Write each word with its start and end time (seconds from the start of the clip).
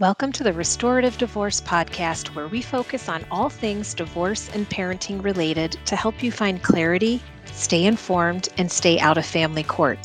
Welcome 0.00 0.32
to 0.32 0.42
the 0.42 0.52
Restorative 0.52 1.16
Divorce 1.18 1.60
Podcast, 1.60 2.34
where 2.34 2.48
we 2.48 2.62
focus 2.62 3.08
on 3.08 3.24
all 3.30 3.48
things 3.48 3.94
divorce 3.94 4.50
and 4.52 4.68
parenting 4.68 5.22
related 5.22 5.78
to 5.84 5.94
help 5.94 6.20
you 6.20 6.32
find 6.32 6.60
clarity, 6.60 7.22
stay 7.52 7.84
informed, 7.84 8.48
and 8.58 8.68
stay 8.68 8.98
out 8.98 9.18
of 9.18 9.24
family 9.24 9.62
court. 9.62 10.00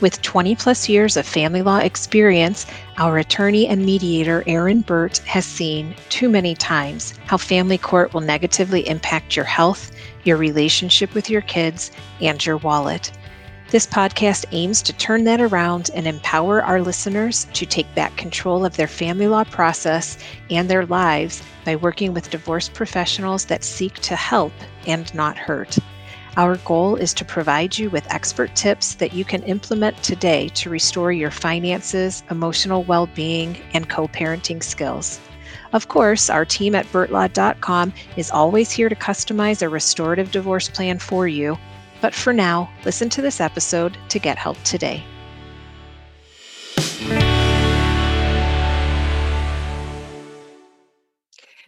With 0.00 0.22
20 0.22 0.54
plus 0.54 0.88
years 0.88 1.16
of 1.16 1.26
family 1.26 1.60
law 1.60 1.78
experience, 1.78 2.66
our 2.98 3.18
attorney 3.18 3.66
and 3.66 3.84
mediator, 3.84 4.44
Erin 4.46 4.82
Burt, 4.82 5.18
has 5.26 5.44
seen 5.44 5.96
too 6.08 6.28
many 6.28 6.54
times 6.54 7.18
how 7.26 7.36
family 7.36 7.78
court 7.78 8.14
will 8.14 8.20
negatively 8.20 8.88
impact 8.88 9.34
your 9.34 9.44
health, 9.44 9.90
your 10.22 10.36
relationship 10.36 11.14
with 11.14 11.28
your 11.28 11.42
kids, 11.42 11.90
and 12.20 12.46
your 12.46 12.58
wallet. 12.58 13.10
This 13.72 13.86
podcast 13.86 14.44
aims 14.52 14.82
to 14.82 14.92
turn 14.92 15.24
that 15.24 15.40
around 15.40 15.88
and 15.94 16.06
empower 16.06 16.62
our 16.62 16.82
listeners 16.82 17.46
to 17.54 17.64
take 17.64 17.94
back 17.94 18.14
control 18.18 18.66
of 18.66 18.76
their 18.76 18.86
family 18.86 19.28
law 19.28 19.44
process 19.44 20.18
and 20.50 20.68
their 20.68 20.84
lives 20.84 21.42
by 21.64 21.76
working 21.76 22.12
with 22.12 22.28
divorce 22.28 22.68
professionals 22.68 23.46
that 23.46 23.64
seek 23.64 23.94
to 24.00 24.14
help 24.14 24.52
and 24.86 25.14
not 25.14 25.38
hurt. 25.38 25.78
Our 26.36 26.58
goal 26.58 26.96
is 26.96 27.14
to 27.14 27.24
provide 27.24 27.78
you 27.78 27.88
with 27.88 28.12
expert 28.12 28.54
tips 28.54 28.96
that 28.96 29.14
you 29.14 29.24
can 29.24 29.42
implement 29.44 30.02
today 30.02 30.48
to 30.48 30.68
restore 30.68 31.10
your 31.10 31.30
finances, 31.30 32.24
emotional 32.30 32.82
well 32.82 33.06
being, 33.06 33.56
and 33.72 33.88
co 33.88 34.06
parenting 34.06 34.62
skills. 34.62 35.18
Of 35.72 35.88
course, 35.88 36.28
our 36.28 36.44
team 36.44 36.74
at 36.74 36.84
burtlaw.com 36.92 37.94
is 38.18 38.30
always 38.30 38.70
here 38.70 38.90
to 38.90 38.94
customize 38.94 39.62
a 39.62 39.70
restorative 39.70 40.30
divorce 40.30 40.68
plan 40.68 40.98
for 40.98 41.26
you 41.26 41.56
but 42.02 42.12
for 42.12 42.32
now, 42.32 42.68
listen 42.84 43.08
to 43.08 43.22
this 43.22 43.40
episode 43.40 43.96
to 44.10 44.18
get 44.18 44.36
help 44.36 44.60
today. 44.64 45.02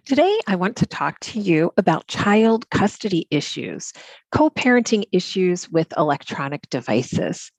Today, 0.04 0.38
I 0.46 0.56
want 0.56 0.76
to 0.76 0.86
talk 0.86 1.18
to 1.20 1.40
you 1.40 1.72
about 1.78 2.08
child 2.08 2.68
custody 2.68 3.26
issues, 3.30 3.94
co 4.32 4.50
parenting 4.50 5.04
issues 5.12 5.70
with 5.70 5.96
electronic 5.96 6.68
devices. 6.68 7.50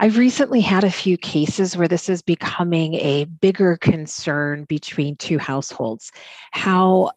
I've 0.00 0.18
recently 0.18 0.60
had 0.60 0.84
a 0.84 0.90
few 0.90 1.16
cases 1.16 1.76
where 1.76 1.88
this 1.88 2.08
is 2.08 2.22
becoming 2.22 2.94
a 2.94 3.24
bigger 3.24 3.76
concern 3.76 4.64
between 4.64 5.16
two 5.16 5.38
households. 5.38 6.10
How 6.50 7.12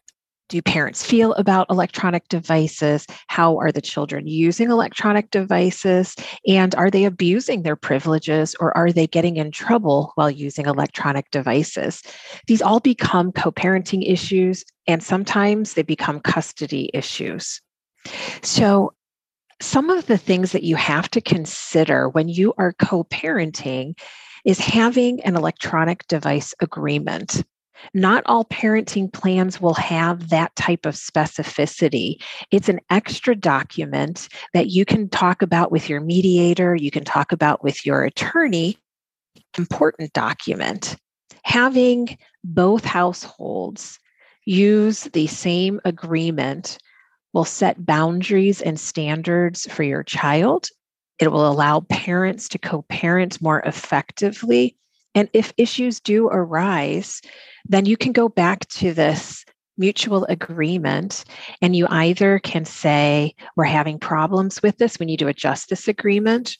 do 0.48 0.62
parents 0.62 1.04
feel 1.04 1.34
about 1.34 1.66
electronic 1.70 2.28
devices? 2.28 3.06
How 3.28 3.58
are 3.58 3.72
the 3.72 3.80
children 3.80 4.26
using 4.26 4.70
electronic 4.70 5.30
devices? 5.30 6.14
And 6.46 6.74
are 6.74 6.90
they 6.90 7.04
abusing 7.04 7.62
their 7.62 7.76
privileges 7.76 8.54
or 8.60 8.76
are 8.76 8.92
they 8.92 9.06
getting 9.06 9.36
in 9.36 9.50
trouble 9.50 10.12
while 10.14 10.30
using 10.30 10.66
electronic 10.66 11.30
devices? 11.30 12.02
These 12.46 12.62
all 12.62 12.80
become 12.80 13.32
co 13.32 13.50
parenting 13.50 14.08
issues 14.08 14.64
and 14.86 15.02
sometimes 15.02 15.74
they 15.74 15.82
become 15.82 16.20
custody 16.20 16.90
issues. 16.94 17.60
So, 18.42 18.92
some 19.60 19.88
of 19.88 20.06
the 20.06 20.18
things 20.18 20.52
that 20.52 20.64
you 20.64 20.76
have 20.76 21.08
to 21.10 21.20
consider 21.20 22.10
when 22.10 22.28
you 22.28 22.52
are 22.58 22.74
co 22.74 23.04
parenting 23.04 23.98
is 24.44 24.60
having 24.60 25.20
an 25.22 25.34
electronic 25.34 26.06
device 26.08 26.54
agreement. 26.60 27.42
Not 27.94 28.22
all 28.26 28.44
parenting 28.44 29.12
plans 29.12 29.60
will 29.60 29.74
have 29.74 30.28
that 30.30 30.54
type 30.56 30.86
of 30.86 30.94
specificity. 30.94 32.22
It's 32.50 32.68
an 32.68 32.80
extra 32.90 33.34
document 33.34 34.28
that 34.54 34.68
you 34.68 34.84
can 34.84 35.08
talk 35.08 35.42
about 35.42 35.70
with 35.70 35.88
your 35.88 36.00
mediator, 36.00 36.74
you 36.74 36.90
can 36.90 37.04
talk 37.04 37.32
about 37.32 37.62
with 37.62 37.84
your 37.84 38.02
attorney. 38.04 38.78
Important 39.58 40.12
document. 40.12 40.96
Having 41.44 42.18
both 42.44 42.84
households 42.84 43.98
use 44.44 45.04
the 45.12 45.26
same 45.26 45.80
agreement 45.84 46.78
will 47.32 47.44
set 47.44 47.84
boundaries 47.84 48.62
and 48.62 48.80
standards 48.80 49.70
for 49.70 49.82
your 49.82 50.02
child. 50.02 50.68
It 51.18 51.32
will 51.32 51.48
allow 51.50 51.80
parents 51.80 52.48
to 52.50 52.58
co 52.58 52.82
parent 52.88 53.40
more 53.42 53.60
effectively. 53.60 54.76
And 55.16 55.30
if 55.32 55.52
issues 55.56 55.98
do 55.98 56.28
arise, 56.28 57.22
then 57.64 57.86
you 57.86 57.96
can 57.96 58.12
go 58.12 58.28
back 58.28 58.68
to 58.68 58.92
this 58.92 59.44
mutual 59.78 60.24
agreement 60.26 61.24
and 61.60 61.74
you 61.74 61.86
either 61.90 62.38
can 62.38 62.64
say 62.64 63.34
we're 63.56 63.64
having 63.64 63.98
problems 63.98 64.62
with 64.62 64.76
this. 64.76 64.98
We 65.00 65.06
need 65.06 65.18
to 65.18 65.28
adjust 65.28 65.70
this 65.70 65.88
agreement 65.88 66.56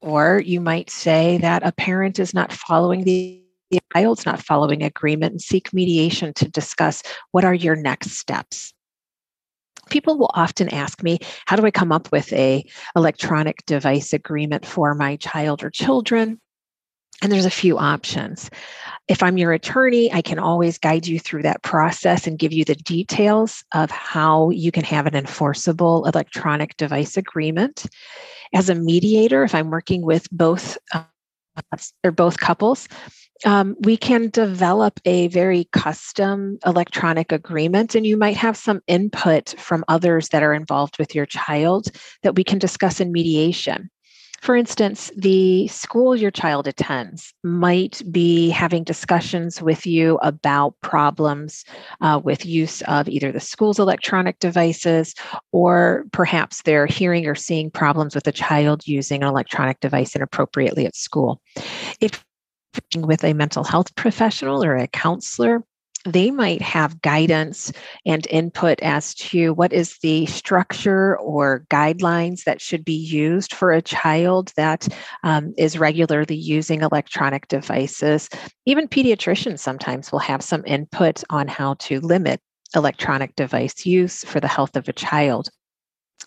or 0.00 0.42
you 0.44 0.60
might 0.60 0.90
say 0.90 1.38
that 1.38 1.66
a 1.66 1.72
parent 1.72 2.18
is 2.18 2.34
not 2.34 2.52
following 2.52 3.04
the 3.04 3.44
the 3.70 3.80
child's 3.92 4.24
not 4.24 4.42
following 4.42 4.82
agreement 4.82 5.32
and 5.32 5.42
seek 5.42 5.74
mediation 5.74 6.32
to 6.32 6.48
discuss 6.48 7.02
what 7.32 7.44
are 7.44 7.52
your 7.52 7.76
next 7.76 8.12
steps. 8.12 8.72
People 9.90 10.16
will 10.16 10.30
often 10.32 10.70
ask 10.70 11.02
me 11.02 11.18
how 11.44 11.54
do 11.54 11.66
i 11.66 11.70
come 11.70 11.92
up 11.92 12.10
with 12.10 12.32
a 12.32 12.64
electronic 12.96 13.66
device 13.66 14.14
agreement 14.14 14.64
for 14.64 14.94
my 14.94 15.16
child 15.16 15.62
or 15.62 15.68
children 15.68 16.40
and 17.22 17.32
there's 17.32 17.46
a 17.46 17.50
few 17.50 17.78
options. 17.78 18.50
If 19.08 19.22
I'm 19.22 19.38
your 19.38 19.52
attorney, 19.52 20.12
I 20.12 20.20
can 20.20 20.38
always 20.38 20.78
guide 20.78 21.06
you 21.06 21.18
through 21.18 21.42
that 21.42 21.62
process 21.62 22.26
and 22.26 22.38
give 22.38 22.52
you 22.52 22.64
the 22.64 22.74
details 22.74 23.64
of 23.74 23.90
how 23.90 24.50
you 24.50 24.70
can 24.70 24.84
have 24.84 25.06
an 25.06 25.16
enforceable 25.16 26.06
electronic 26.06 26.76
device 26.76 27.16
agreement. 27.16 27.86
As 28.54 28.68
a 28.68 28.74
mediator, 28.74 29.42
if 29.44 29.54
I'm 29.54 29.70
working 29.70 30.02
with 30.02 30.28
both 30.30 30.78
uh, 30.94 31.04
or 32.04 32.12
both 32.12 32.38
couples, 32.38 32.88
um, 33.44 33.76
we 33.80 33.96
can 33.96 34.30
develop 34.30 35.00
a 35.04 35.28
very 35.28 35.68
custom 35.72 36.58
electronic 36.66 37.30
agreement, 37.30 37.94
and 37.94 38.06
you 38.06 38.16
might 38.16 38.36
have 38.36 38.56
some 38.56 38.80
input 38.86 39.54
from 39.58 39.84
others 39.88 40.28
that 40.30 40.42
are 40.42 40.54
involved 40.54 40.98
with 40.98 41.14
your 41.14 41.26
child 41.26 41.88
that 42.22 42.34
we 42.34 42.42
can 42.42 42.58
discuss 42.58 43.00
in 43.00 43.12
mediation. 43.12 43.90
For 44.40 44.56
instance, 44.56 45.10
the 45.16 45.66
school 45.68 46.14
your 46.14 46.30
child 46.30 46.68
attends 46.68 47.34
might 47.42 48.00
be 48.10 48.50
having 48.50 48.84
discussions 48.84 49.60
with 49.60 49.86
you 49.86 50.18
about 50.22 50.74
problems 50.80 51.64
uh, 52.00 52.20
with 52.22 52.46
use 52.46 52.82
of 52.82 53.08
either 53.08 53.32
the 53.32 53.40
school's 53.40 53.78
electronic 53.78 54.38
devices, 54.38 55.14
or 55.52 56.04
perhaps 56.12 56.62
they're 56.62 56.86
hearing 56.86 57.26
or 57.26 57.34
seeing 57.34 57.70
problems 57.70 58.14
with 58.14 58.26
a 58.26 58.32
child 58.32 58.86
using 58.86 59.22
an 59.22 59.28
electronic 59.28 59.80
device 59.80 60.14
inappropriately 60.14 60.86
at 60.86 60.96
school. 60.96 61.40
If 62.00 62.24
with 62.96 63.24
a 63.24 63.32
mental 63.32 63.64
health 63.64 63.94
professional 63.96 64.62
or 64.62 64.76
a 64.76 64.86
counselor, 64.86 65.64
they 66.12 66.30
might 66.30 66.62
have 66.62 67.00
guidance 67.02 67.72
and 68.06 68.26
input 68.28 68.80
as 68.80 69.14
to 69.14 69.52
what 69.54 69.72
is 69.72 69.98
the 69.98 70.26
structure 70.26 71.18
or 71.18 71.64
guidelines 71.70 72.44
that 72.44 72.60
should 72.60 72.84
be 72.84 72.96
used 72.96 73.52
for 73.52 73.72
a 73.72 73.82
child 73.82 74.52
that 74.56 74.88
um, 75.22 75.52
is 75.56 75.78
regularly 75.78 76.36
using 76.36 76.82
electronic 76.82 77.48
devices. 77.48 78.28
Even 78.66 78.88
pediatricians 78.88 79.60
sometimes 79.60 80.10
will 80.12 80.18
have 80.18 80.42
some 80.42 80.64
input 80.66 81.22
on 81.30 81.48
how 81.48 81.74
to 81.74 82.00
limit 82.00 82.40
electronic 82.74 83.34
device 83.34 83.86
use 83.86 84.24
for 84.24 84.40
the 84.40 84.48
health 84.48 84.76
of 84.76 84.88
a 84.88 84.92
child 84.92 85.48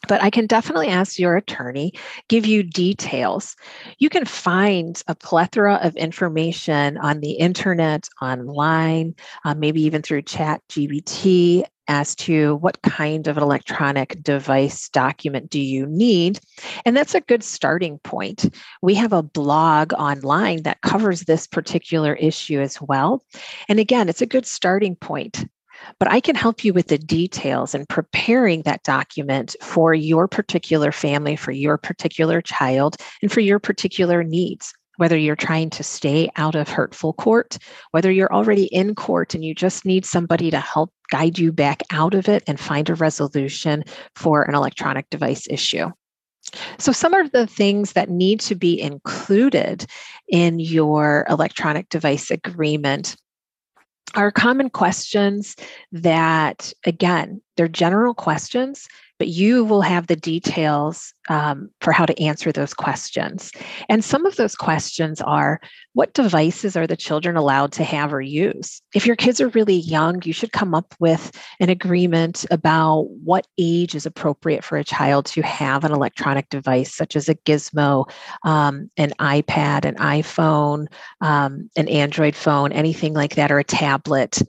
but 0.08 0.22
I 0.22 0.30
can 0.30 0.48
definitely 0.48 0.88
ask 0.88 1.20
your 1.20 1.36
attorney, 1.36 1.94
give 2.28 2.46
you 2.46 2.64
details. 2.64 3.56
You 4.00 4.10
can 4.10 4.26
find 4.26 5.02
a 5.08 5.16
plethora 5.16 5.76
of 5.82 5.96
information 5.96 6.98
on 6.98 7.20
the 7.20 7.34
internet, 7.34 8.10
online, 8.22 9.16
uh, 9.46 9.56
maybe 9.56 9.82
even 9.84 10.02
through 10.02 10.24
ChatGPT 10.24 11.64
as 11.88 12.16
to 12.16 12.56
what 12.56 12.82
kind 12.84 13.28
of 13.28 13.36
an 13.36 13.44
electronic 13.44 14.24
device 14.24 14.88
document 14.90 15.50
do 15.50 15.60
you 15.60 15.86
need. 15.88 16.40
And 16.86 16.96
that's 16.96 17.16
a 17.16 17.22
good 17.22 17.44
starting 17.44 18.00
point. 18.00 18.54
We 18.82 18.96
have 18.96 19.12
a 19.12 19.24
blog 19.24 19.92
online 19.94 20.64
that 20.64 20.82
covers 20.82 21.22
this 21.22 21.48
particular 21.48 22.14
issue 22.14 22.62
as 22.62 22.82
well. 22.82 23.24
And 23.68 23.78
again, 23.78 24.08
it's 24.08 24.22
a 24.22 24.26
good 24.26 24.46
starting 24.46 24.96
point 24.96 25.46
but 26.00 26.12
I 26.12 26.20
can 26.20 26.36
help 26.36 26.64
you 26.64 26.74
with 26.74 26.88
the 26.88 26.98
details 26.98 27.74
and 27.76 27.88
preparing 27.88 28.64
that 28.64 28.84
document 28.84 29.56
for 29.62 29.94
your 29.94 30.28
particular 30.28 30.92
family, 30.92 31.36
for 31.36 31.52
your 31.52 31.78
particular 31.78 32.42
child, 32.42 32.98
and 33.22 33.32
for 33.32 33.40
your 33.40 33.60
particular 33.60 34.24
needs. 34.24 34.74
Whether 34.98 35.18
you're 35.18 35.36
trying 35.36 35.72
to 35.72 35.84
stay 35.84 36.30
out 36.36 36.54
of 36.54 36.70
hurtful 36.70 37.14
court, 37.14 37.58
whether 37.92 38.12
you're 38.12 38.34
already 38.34 38.66
in 38.66 38.94
court 38.94 39.34
and 39.34 39.44
you 39.44 39.56
just 39.56 39.86
need 39.86 40.06
somebody 40.06 40.52
to 40.52 40.60
help 40.60 40.92
guide 41.10 41.40
you 41.40 41.52
back 41.52 41.82
out 41.92 42.14
of 42.14 42.30
it 42.30 42.44
and 42.46 42.60
find 42.60 42.90
a 42.90 42.96
resolution 42.96 43.84
for 44.16 44.44
an 44.44 44.54
electronic 44.54 45.10
device 45.10 45.48
issue. 45.50 45.90
So, 46.78 46.92
some 46.92 47.14
of 47.14 47.32
the 47.32 47.48
things 47.48 47.94
that 47.94 48.10
need 48.10 48.40
to 48.42 48.56
be 48.56 48.80
included 48.80 49.86
in 50.28 50.60
your 50.60 51.26
electronic 51.30 51.90
device 51.90 52.32
agreement 52.32 53.16
are 54.16 54.32
common 54.32 54.70
questions 54.70 55.56
that, 55.92 56.74
again, 56.86 57.42
they're 57.56 57.68
general 57.68 58.14
questions, 58.14 58.88
but 59.22 59.28
you 59.28 59.64
will 59.64 59.84
have 59.84 60.08
the 60.08 60.16
details 60.16 61.14
um, 61.30 61.70
for 61.80 61.92
how 61.92 62.08
to 62.08 62.20
answer 62.20 62.52
those 62.52 62.74
questions. 62.74 63.52
And 63.88 64.04
some 64.04 64.26
of 64.26 64.36
those 64.36 64.56
questions 64.56 65.22
are 65.22 65.62
what 65.94 66.16
devices 66.16 66.76
are 66.76 66.88
the 66.88 66.98
children 66.98 67.36
allowed 67.36 67.72
to 67.74 67.84
have 67.84 68.12
or 68.16 68.22
use? 68.22 68.82
If 68.96 69.06
your 69.06 69.16
kids 69.16 69.40
are 69.40 69.50
really 69.50 69.76
young, 69.76 70.24
you 70.24 70.34
should 70.34 70.54
come 70.54 70.74
up 70.74 70.96
with 70.98 71.40
an 71.60 71.70
agreement 71.70 72.48
about 72.50 73.12
what 73.24 73.46
age 73.60 73.94
is 73.94 74.08
appropriate 74.08 74.64
for 74.64 74.80
a 74.80 74.84
child 74.84 75.28
to 75.28 75.44
have 75.44 75.84
an 75.84 75.92
electronic 75.92 76.50
device, 76.50 76.92
such 76.92 77.16
as 77.16 77.30
a 77.30 77.36
gizmo, 77.36 78.10
um, 78.42 78.90
an 78.98 79.14
iPad, 79.20 79.86
an 79.86 79.98
iPhone, 79.98 80.88
um, 81.22 81.70
an 81.78 81.88
Android 81.90 82.36
phone, 82.36 82.72
anything 82.72 83.14
like 83.14 83.36
that, 83.36 83.52
or 83.52 83.60
a 83.60 83.64
tablet. 83.64 84.42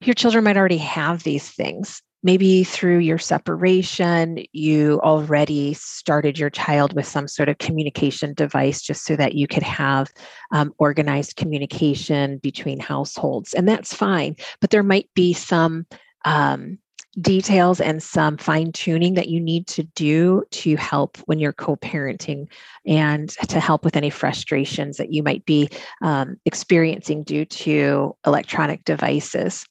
Your 0.00 0.14
children 0.14 0.42
might 0.42 0.56
already 0.56 0.78
have 0.78 1.22
these 1.22 1.48
things 1.48 2.02
maybe 2.24 2.64
through 2.64 2.98
your 2.98 3.18
separation, 3.18 4.42
you 4.52 4.98
already 5.04 5.74
started 5.74 6.38
your 6.38 6.50
child 6.50 6.94
with 6.94 7.06
some 7.06 7.28
sort 7.28 7.50
of 7.50 7.58
communication 7.58 8.32
device 8.34 8.80
just 8.80 9.04
so 9.04 9.14
that 9.14 9.34
you 9.34 9.46
could 9.46 9.62
have 9.62 10.10
um, 10.50 10.72
organized 10.78 11.36
communication 11.36 12.38
between 12.38 12.80
households. 12.80 13.52
And 13.52 13.68
that's 13.68 13.94
fine. 13.94 14.36
But 14.60 14.70
there 14.70 14.82
might 14.82 15.10
be 15.14 15.34
some 15.34 15.86
um, 16.24 16.78
details 17.20 17.80
and 17.80 18.02
some 18.02 18.38
fine 18.38 18.72
tuning 18.72 19.14
that 19.14 19.28
you 19.28 19.38
need 19.38 19.66
to 19.66 19.82
do 19.82 20.42
to 20.50 20.76
help 20.76 21.18
when 21.26 21.38
you're 21.38 21.52
co 21.52 21.76
parenting 21.76 22.48
and 22.86 23.28
to 23.48 23.60
help 23.60 23.84
with 23.84 23.96
any 23.96 24.10
frustrations 24.10 24.96
that 24.96 25.12
you 25.12 25.22
might 25.22 25.44
be 25.44 25.68
um, 26.02 26.36
experiencing 26.46 27.22
due 27.22 27.44
to 27.44 28.16
electronic 28.26 28.82
devices. 28.84 29.66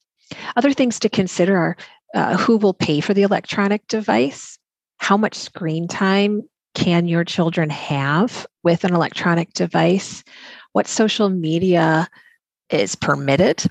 Other 0.55 0.73
things 0.73 0.99
to 0.99 1.09
consider 1.09 1.57
are 1.57 1.77
uh, 2.13 2.37
who 2.37 2.57
will 2.57 2.73
pay 2.73 2.99
for 2.99 3.13
the 3.13 3.23
electronic 3.23 3.87
device? 3.87 4.57
How 4.97 5.17
much 5.17 5.35
screen 5.35 5.87
time 5.87 6.43
can 6.75 7.07
your 7.07 7.23
children 7.23 7.69
have 7.69 8.47
with 8.63 8.83
an 8.83 8.93
electronic 8.93 9.53
device? 9.53 10.23
What 10.73 10.87
social 10.87 11.29
media 11.29 12.07
is 12.69 12.95
permitted? 12.95 13.63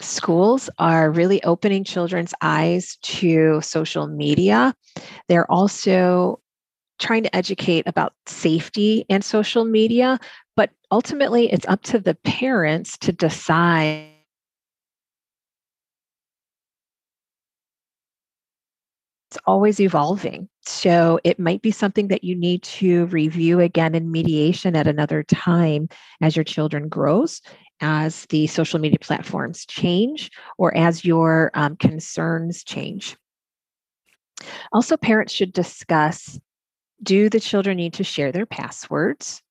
Schools 0.00 0.68
are 0.78 1.10
really 1.10 1.42
opening 1.44 1.84
children's 1.84 2.34
eyes 2.42 2.98
to 3.02 3.60
social 3.62 4.06
media. 4.06 4.74
They're 5.28 5.50
also 5.50 6.40
trying 6.98 7.22
to 7.22 7.36
educate 7.36 7.86
about 7.86 8.12
safety 8.26 9.04
and 9.08 9.24
social 9.24 9.64
media, 9.64 10.18
but 10.56 10.70
ultimately 10.90 11.52
it's 11.52 11.66
up 11.66 11.82
to 11.82 11.98
the 11.98 12.14
parents 12.24 12.98
to 12.98 13.12
decide 13.12 14.08
it's 19.34 19.42
always 19.46 19.80
evolving. 19.80 20.48
So 20.62 21.18
it 21.24 21.40
might 21.40 21.60
be 21.60 21.72
something 21.72 22.06
that 22.08 22.22
you 22.22 22.36
need 22.36 22.62
to 22.62 23.06
review 23.06 23.58
again 23.58 23.96
in 23.96 24.12
mediation 24.12 24.76
at 24.76 24.86
another 24.86 25.24
time 25.24 25.88
as 26.20 26.36
your 26.36 26.44
children 26.44 26.88
grows, 26.88 27.42
as 27.80 28.26
the 28.26 28.46
social 28.46 28.78
media 28.78 28.98
platforms 29.00 29.66
change, 29.66 30.30
or 30.56 30.76
as 30.76 31.04
your 31.04 31.50
um, 31.54 31.74
concerns 31.74 32.62
change. 32.62 33.16
Also, 34.72 34.96
parents 34.96 35.32
should 35.32 35.52
discuss 35.52 36.38
do 37.02 37.28
the 37.28 37.40
children 37.40 37.76
need 37.76 37.94
to 37.94 38.04
share 38.04 38.30
their 38.30 38.46
passwords? 38.46 39.42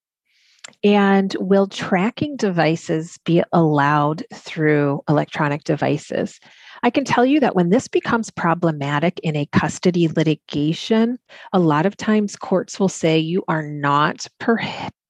And 0.81 1.35
will 1.41 1.67
tracking 1.67 2.37
devices 2.37 3.19
be 3.25 3.43
allowed 3.51 4.23
through 4.33 5.01
electronic 5.09 5.65
devices? 5.65 6.39
I 6.83 6.89
can 6.89 7.05
tell 7.05 7.25
you 7.25 7.39
that 7.39 7.55
when 7.55 7.69
this 7.69 7.87
becomes 7.87 8.29
problematic 8.29 9.17
in 9.23 9.37
a 9.37 9.45
custody 9.47 10.09
litigation, 10.09 11.17
a 11.53 11.59
lot 11.59 11.85
of 11.85 11.95
times 11.95 12.35
courts 12.35 12.77
will 12.77 12.89
say 12.89 13.17
you 13.17 13.41
are 13.47 13.63
not 13.63 14.27
per- 14.39 14.59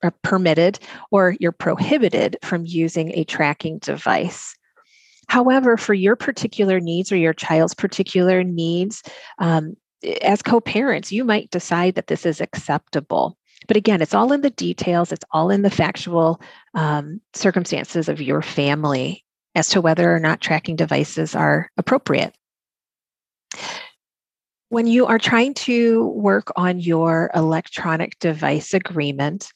uh, 0.03 0.11
permitted 0.21 0.77
or 1.09 1.35
you're 1.39 1.51
prohibited 1.51 2.37
from 2.43 2.65
using 2.67 3.11
a 3.13 3.23
tracking 3.23 3.79
device. 3.79 4.55
However, 5.29 5.75
for 5.75 5.95
your 5.95 6.15
particular 6.15 6.79
needs 6.79 7.11
or 7.11 7.17
your 7.17 7.33
child's 7.33 7.73
particular 7.73 8.43
needs, 8.43 9.01
um, 9.39 9.75
as 10.21 10.43
co 10.43 10.61
parents, 10.61 11.11
you 11.11 11.23
might 11.23 11.49
decide 11.49 11.95
that 11.95 12.05
this 12.05 12.23
is 12.23 12.39
acceptable. 12.39 13.35
But 13.67 13.77
again, 13.77 14.01
it's 14.01 14.13
all 14.13 14.31
in 14.31 14.41
the 14.41 14.49
details, 14.51 15.11
it's 15.11 15.25
all 15.31 15.49
in 15.49 15.63
the 15.63 15.71
factual 15.71 16.39
um, 16.75 17.19
circumstances 17.33 18.09
of 18.09 18.21
your 18.21 18.43
family 18.43 19.23
as 19.55 19.69
to 19.69 19.81
whether 19.81 20.13
or 20.13 20.19
not 20.19 20.41
tracking 20.41 20.75
devices 20.75 21.35
are 21.35 21.69
appropriate. 21.77 22.33
When 24.69 24.87
you 24.87 25.05
are 25.05 25.19
trying 25.19 25.53
to 25.55 26.07
work 26.07 26.51
on 26.55 26.79
your 26.79 27.29
electronic 27.35 28.17
device 28.19 28.73
agreement, 28.73 29.51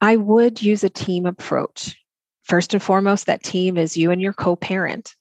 I 0.00 0.16
would 0.16 0.62
use 0.62 0.84
a 0.84 0.90
team 0.90 1.26
approach. 1.26 1.96
First 2.44 2.72
and 2.72 2.82
foremost, 2.82 3.26
that 3.26 3.42
team 3.42 3.76
is 3.76 3.96
you 3.96 4.10
and 4.10 4.22
your 4.22 4.32
co 4.32 4.56
parent. 4.56 5.14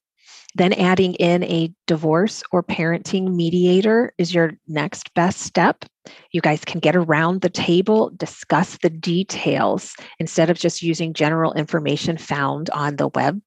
Then 0.56 0.74
adding 0.74 1.14
in 1.16 1.44
a 1.44 1.72
divorce 1.86 2.44
or 2.52 2.64
parenting 2.64 3.36
mediator 3.36 4.14
is 4.18 4.34
your 4.34 4.54
next 4.68 5.14
best 5.14 5.42
step. 5.42 5.86
You 6.32 6.42
guys 6.42 6.66
can 6.66 6.80
get 6.80 6.96
around 6.96 7.42
the 7.42 7.50
table, 7.50 8.12
discuss 8.18 8.78
the 8.78 8.90
details 8.90 9.96
instead 10.20 10.50
of 10.50 10.58
just 10.58 10.82
using 10.82 11.14
general 11.14 11.54
information 11.54 12.18
found 12.18 12.70
on 12.72 12.96
the 12.96 13.10
web. 13.10 13.42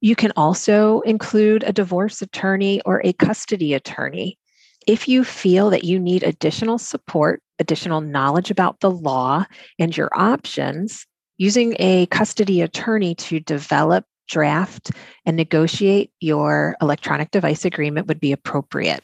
You 0.00 0.16
can 0.16 0.32
also 0.36 1.00
include 1.00 1.62
a 1.64 1.72
divorce 1.72 2.22
attorney 2.22 2.80
or 2.82 3.02
a 3.04 3.12
custody 3.12 3.74
attorney. 3.74 4.38
If 4.86 5.08
you 5.08 5.24
feel 5.24 5.70
that 5.70 5.84
you 5.84 6.00
need 6.00 6.22
additional 6.22 6.78
support, 6.78 7.42
additional 7.58 8.00
knowledge 8.00 8.50
about 8.50 8.80
the 8.80 8.90
law 8.90 9.44
and 9.78 9.94
your 9.94 10.08
options, 10.14 11.06
using 11.36 11.76
a 11.78 12.06
custody 12.06 12.62
attorney 12.62 13.14
to 13.16 13.40
develop, 13.40 14.04
draft, 14.26 14.90
and 15.26 15.36
negotiate 15.36 16.10
your 16.20 16.76
electronic 16.80 17.30
device 17.30 17.64
agreement 17.64 18.06
would 18.06 18.20
be 18.20 18.32
appropriate. 18.32 19.02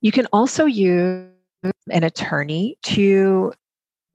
You 0.00 0.12
can 0.12 0.26
also 0.32 0.64
use 0.64 1.26
an 1.90 2.04
attorney 2.04 2.78
to 2.84 3.52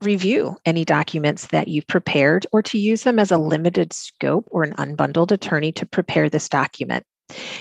review 0.06 0.58
any 0.66 0.86
documents 0.86 1.48
that 1.48 1.68
you've 1.68 1.88
prepared 1.88 2.46
or 2.52 2.62
to 2.64 2.78
use 2.78 3.04
them 3.04 3.20
as 3.20 3.32
a 3.32 3.38
limited 3.38 3.94
scope 3.94 4.48
or 4.52 4.64
an 4.64 4.74
unbundled 4.74 5.32
attorney 5.32 5.72
to 5.74 5.86
prepare 5.86 6.30
this 6.30 6.50
document. 6.50 7.06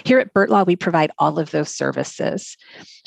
Here 0.05 0.19
at 0.19 0.35
Burt 0.35 0.51
Law, 0.51 0.65
we 0.65 0.77
provide 0.77 1.11
all 1.19 1.39
of 1.39 1.51
those 1.51 1.75
services. 1.75 2.57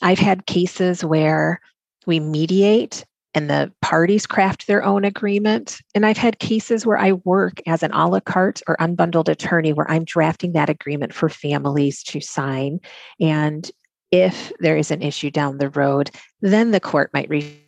I've 0.02 0.20
had 0.20 0.46
cases 0.46 1.04
where 1.04 1.60
we 2.06 2.20
mediate 2.20 3.06
and 3.36 3.50
the 3.50 3.72
parties 3.82 4.26
craft 4.26 4.66
their 4.66 4.84
own 4.84 5.04
agreement. 5.04 5.78
And 5.94 6.06
I've 6.06 6.18
had 6.18 6.40
cases 6.40 6.86
where 6.86 6.98
I 6.98 7.12
work 7.12 7.62
as 7.68 7.84
an 7.84 7.92
a 7.92 8.08
la 8.08 8.22
carte 8.22 8.62
or 8.68 8.78
unbundled 8.78 9.28
attorney 9.28 9.74
where 9.74 9.90
I'm 9.92 10.06
drafting 10.06 10.54
that 10.54 10.70
agreement 10.70 11.14
for 11.14 11.28
families 11.28 12.02
to 12.04 12.22
sign. 12.22 12.80
And 13.20 13.70
if 14.12 14.54
there 14.60 14.78
is 14.78 14.90
an 14.90 15.02
issue 15.02 15.30
down 15.30 15.58
the 15.58 15.70
road, 15.70 16.12
then 16.42 16.72
the 16.72 16.80
court 16.80 17.12
might 17.14 17.30
review 17.30 17.60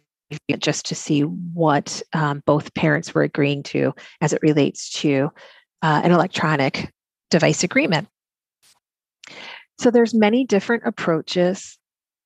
just 0.59 0.85
to 0.87 0.95
see 0.95 1.21
what 1.21 2.01
um, 2.13 2.43
both 2.45 2.73
parents 2.73 3.13
were 3.13 3.23
agreeing 3.23 3.63
to 3.63 3.93
as 4.21 4.33
it 4.33 4.41
relates 4.41 4.89
to 4.91 5.29
uh, 5.81 6.01
an 6.03 6.11
electronic 6.11 6.91
device 7.29 7.63
agreement. 7.63 8.07
So 9.79 9.91
there's 9.91 10.13
many 10.13 10.43
different 10.43 10.83
approaches. 10.85 11.77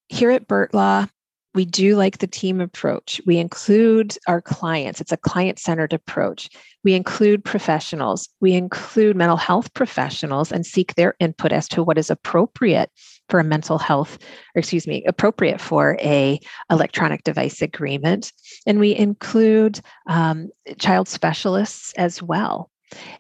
Here 0.10 0.32
at 0.32 0.48
Burt 0.48 0.74
Law, 0.74 1.08
we 1.54 1.66
do 1.66 1.96
like 1.96 2.20
the 2.20 2.28
team 2.28 2.62
approach. 2.62 3.20
We 3.26 3.38
include 3.38 4.18
our 4.28 4.42
clients. 4.42 5.02
It's 5.02 5.12
a 5.12 5.18
client 5.18 5.60
centered 5.60 5.94
approach. 5.94 6.50
We 6.84 6.94
include 6.94 7.44
professionals. 7.44 8.30
We 8.40 8.54
include 8.54 9.16
mental 9.16 9.38
health 9.38 9.74
professionals 9.74 10.52
and 10.52 10.66
seek 10.66 10.96
their 10.96 11.16
input 11.20 11.52
as 11.52 11.68
to 11.70 11.84
what 11.84 11.98
is 11.98 12.10
appropriate 12.10 12.90
for 13.30 13.40
a 13.40 13.44
mental 13.44 13.78
health, 13.78 14.18
or 14.56 14.60
excuse 14.60 14.88
me, 14.88 15.04
appropriate 15.06 15.62
for 15.62 15.98
a 16.02 16.40
electronic 16.70 17.24
device 17.24 17.62
agreement. 17.62 18.32
And 18.66 18.80
we 18.80 18.96
include 18.96 19.82
um, 20.08 20.50
child 20.80 21.08
specialists 21.08 21.94
as 21.98 22.24
well. 22.24 22.71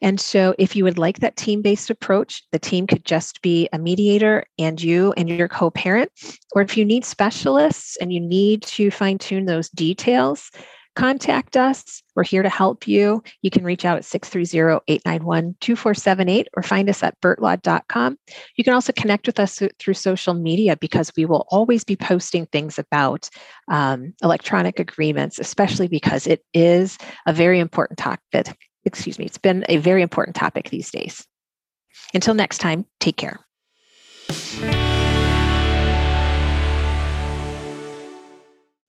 And 0.01 0.19
so, 0.19 0.55
if 0.57 0.75
you 0.75 0.83
would 0.83 0.97
like 0.97 1.19
that 1.19 1.35
team 1.35 1.61
based 1.61 1.89
approach, 1.89 2.43
the 2.51 2.59
team 2.59 2.87
could 2.87 3.05
just 3.05 3.41
be 3.41 3.69
a 3.73 3.79
mediator 3.79 4.45
and 4.59 4.81
you 4.81 5.13
and 5.17 5.29
your 5.29 5.47
co 5.47 5.69
parent. 5.69 6.11
Or 6.53 6.61
if 6.61 6.77
you 6.77 6.85
need 6.85 7.05
specialists 7.05 7.97
and 7.97 8.11
you 8.11 8.19
need 8.19 8.63
to 8.63 8.91
fine 8.91 9.17
tune 9.17 9.45
those 9.45 9.69
details, 9.69 10.51
contact 10.95 11.55
us. 11.55 12.03
We're 12.15 12.23
here 12.23 12.43
to 12.43 12.49
help 12.49 12.87
you. 12.87 13.23
You 13.41 13.49
can 13.49 13.63
reach 13.63 13.85
out 13.85 13.97
at 13.97 14.05
630 14.05 14.83
891 14.87 15.55
2478 15.61 16.47
or 16.55 16.63
find 16.63 16.89
us 16.89 17.01
at 17.03 17.19
burtlaw.com. 17.21 18.17
You 18.55 18.63
can 18.63 18.73
also 18.73 18.91
connect 18.93 19.27
with 19.27 19.39
us 19.39 19.61
through 19.79 19.93
social 19.93 20.33
media 20.33 20.75
because 20.75 21.11
we 21.15 21.25
will 21.25 21.45
always 21.49 21.83
be 21.83 21.95
posting 21.95 22.45
things 22.47 22.77
about 22.77 23.29
um, 23.69 24.13
electronic 24.21 24.79
agreements, 24.79 25.39
especially 25.39 25.87
because 25.87 26.27
it 26.27 26.43
is 26.53 26.97
a 27.25 27.33
very 27.33 27.59
important 27.59 27.97
topic 27.97 28.57
excuse 28.85 29.19
me, 29.19 29.25
it's 29.25 29.37
been 29.37 29.65
a 29.69 29.77
very 29.77 30.01
important 30.01 30.35
topic 30.35 30.69
these 30.69 30.91
days. 30.91 31.25
Until 32.13 32.33
next 32.33 32.59
time, 32.59 32.85
take 32.99 33.17
care. 33.17 33.39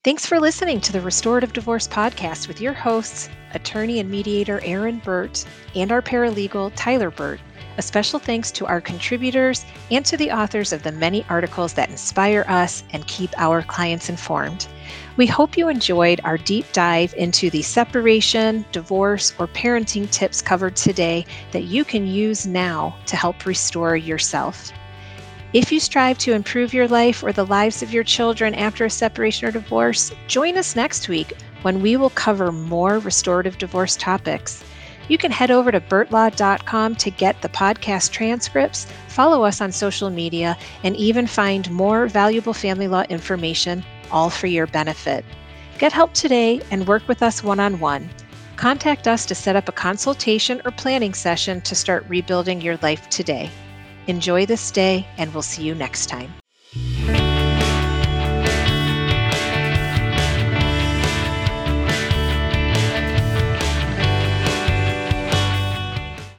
Thanks 0.05 0.27
for 0.27 0.41
listening 0.41 0.81
to 0.81 0.93
the 0.93 1.01
Restorative 1.01 1.53
Divorce 1.53 1.87
Podcast 1.87 2.49
with 2.49 2.61
your 2.61 2.73
hosts, 2.73 3.29
attorney 3.55 4.01
and 4.01 4.11
mediator 4.11 4.61
Erin 4.65 5.01
Burt, 5.05 5.45
and 5.77 5.93
our 5.93 6.03
paralegal, 6.03 6.73
Tyler 6.75 7.13
Burt. 7.13 7.39
A 7.79 7.83
special 7.83 8.19
thanks 8.19 8.51
to 8.53 8.67
our 8.67 8.83
contributors 8.83 9.65
and 9.91 10.05
to 10.05 10.19
the 10.19 10.31
authors 10.31 10.75
of 10.75 10.83
the 10.83 10.93
many 10.93 11.25
articles 11.31 11.73
that 11.73 11.89
inspire 11.89 12.45
us 12.47 12.85
and 12.91 13.07
keep 13.07 13.31
our 13.39 13.63
clients 13.63 14.11
informed. 14.11 14.67
We 15.17 15.27
hope 15.27 15.57
you 15.57 15.69
enjoyed 15.69 16.21
our 16.23 16.37
deep 16.37 16.67
dive 16.73 17.15
into 17.15 17.49
the 17.49 17.63
separation, 17.63 18.67
divorce, 18.73 19.33
or 19.39 19.47
parenting 19.47 20.11
tips 20.11 20.43
covered 20.43 20.77
today 20.77 21.25
that 21.53 21.65
you 21.65 21.83
can 21.83 22.07
use 22.07 22.47
now 22.47 22.95
to 23.07 23.17
help 23.17 23.47
restore 23.47 23.97
yourself. 23.97 24.71
If 25.55 25.73
you 25.73 25.81
strive 25.81 26.19
to 26.19 26.33
improve 26.35 26.75
your 26.75 26.89
life 26.89 27.23
or 27.23 27.33
the 27.33 27.47
lives 27.47 27.83
of 27.83 27.93
your 27.93 28.05
children 28.05 28.55
after 28.55 28.85
a 28.85 28.91
separation 28.91 29.49
or 29.49 29.51
divorce, 29.51 30.13
join 30.27 30.59
us 30.59 30.77
next 30.77 31.09
week 31.09 31.33
when 31.63 31.81
we 31.81 31.97
will 31.97 32.11
cover 32.11 32.53
more 32.53 32.99
restorative 32.99 33.57
divorce 33.57 33.97
topics. 33.97 34.63
You 35.09 35.19
can 35.19 35.31
head 35.31 35.51
over 35.51 35.73
to 35.73 35.81
burtlaw.com 35.81 36.97
to 36.97 37.11
get 37.11 37.41
the 37.43 37.49
podcast 37.49 38.11
transcripts, 38.11 38.87
follow 39.09 39.45
us 39.45 39.61
on 39.61 39.73
social 39.73 40.11
media, 40.11 40.57
and 40.85 40.97
even 40.97 41.27
find 41.27 41.71
more 41.71 42.07
valuable 42.07 42.55
family 42.55 42.89
law 42.89 43.03
information, 43.09 43.85
all 44.11 44.31
for 44.31 44.47
your 44.47 44.67
benefit. 44.67 45.25
Get 45.79 45.93
help 45.93 46.15
today 46.15 46.61
and 46.71 46.87
work 46.87 47.07
with 47.09 47.23
us 47.23 47.43
one 47.43 47.61
on 47.61 47.81
one. 47.81 48.09
Contact 48.57 49.09
us 49.09 49.27
to 49.27 49.35
set 49.35 49.57
up 49.57 49.69
a 49.69 49.73
consultation 49.73 50.63
or 50.65 50.71
planning 50.71 51.15
session 51.15 51.61
to 51.63 51.75
start 51.75 52.05
rebuilding 52.09 52.61
your 52.61 52.77
life 52.83 53.09
today. 53.09 53.51
Enjoy 54.07 54.47
this 54.47 54.71
day, 54.71 55.07
and 55.19 55.33
we'll 55.33 55.43
see 55.43 55.63
you 55.63 55.75
next 55.75 56.07
time. 56.07 56.33